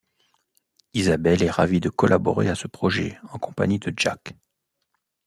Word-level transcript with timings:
Isabel 0.95 1.43
est 1.43 1.51
ravie 1.51 1.79
de 1.79 1.89
collaborer 1.89 2.49
à 2.49 2.55
ce 2.55 2.65
projet 2.67 3.19
en 3.33 3.37
compagnie 3.37 3.77
de 3.77 3.93
Jack. 3.95 4.33